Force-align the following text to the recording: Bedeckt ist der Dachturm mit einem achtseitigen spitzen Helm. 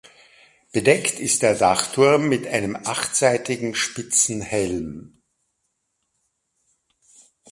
Bedeckt 0.71 1.19
ist 1.19 1.43
der 1.43 1.53
Dachturm 1.53 2.27
mit 2.27 2.47
einem 2.47 2.75
achtseitigen 2.75 3.75
spitzen 3.75 4.41
Helm. 4.41 5.21